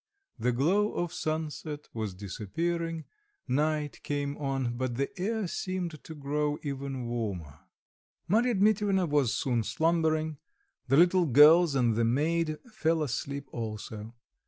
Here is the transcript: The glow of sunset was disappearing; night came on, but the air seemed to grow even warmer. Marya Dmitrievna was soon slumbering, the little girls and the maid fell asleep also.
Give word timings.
The 0.39 0.51
glow 0.51 0.93
of 0.93 1.13
sunset 1.13 1.87
was 1.93 2.15
disappearing; 2.15 3.05
night 3.47 4.01
came 4.01 4.35
on, 4.37 4.75
but 4.75 4.95
the 4.97 5.09
air 5.21 5.47
seemed 5.47 6.03
to 6.03 6.15
grow 6.15 6.57
even 6.63 7.05
warmer. 7.05 7.59
Marya 8.27 8.55
Dmitrievna 8.55 9.05
was 9.05 9.31
soon 9.31 9.61
slumbering, 9.63 10.37
the 10.87 10.97
little 10.97 11.27
girls 11.27 11.75
and 11.75 11.95
the 11.95 12.03
maid 12.03 12.57
fell 12.71 13.03
asleep 13.03 13.45
also. 13.51 14.15